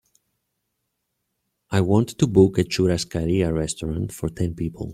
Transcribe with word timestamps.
I 1.69 1.81
want 1.81 2.17
to 2.17 2.25
book 2.25 2.57
a 2.57 2.63
churrascaria 2.63 3.53
restaurant 3.53 4.11
for 4.11 4.29
ten 4.29 4.55
people. 4.55 4.89